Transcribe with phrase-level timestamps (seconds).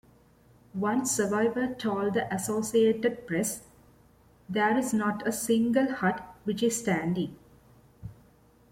[0.73, 3.61] One survivor told the Associated Press:
[4.49, 7.37] There's not a single hut which is standing.